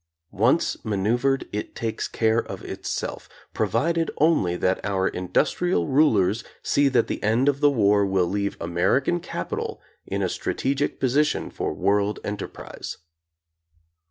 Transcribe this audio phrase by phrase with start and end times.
[0.33, 7.05] Once maneuvered, it takes care of itself, provided only that our industrial rulers see that
[7.05, 12.19] the end of the war will leave American capital in a strategic position for world
[12.23, 12.97] enterprise.